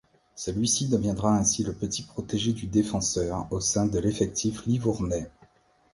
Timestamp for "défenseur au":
2.65-3.59